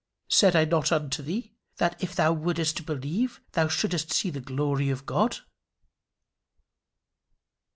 [0.29, 4.89] "Said I not unto thee, that if thou wouldest believe, thou shouldest see the glory
[4.89, 5.37] of God?"